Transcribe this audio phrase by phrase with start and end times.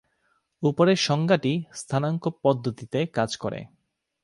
[0.63, 3.59] উপরের সংজ্ঞাটি স্থানাঙ্ক পদ্ধতিতে কাজ করে।